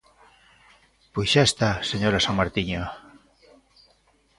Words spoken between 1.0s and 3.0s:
Pois xa está, señora Samartiño.